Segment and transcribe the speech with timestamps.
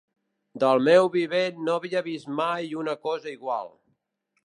[0.63, 3.75] Del meu vivent no havia vist mai una cosa igual.